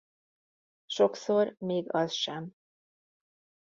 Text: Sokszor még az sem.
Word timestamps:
Sokszor 0.85 1.55
még 1.59 1.93
az 1.93 2.11
sem. 2.13 2.51